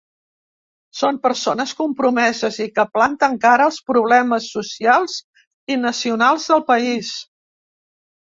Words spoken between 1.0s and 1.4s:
Són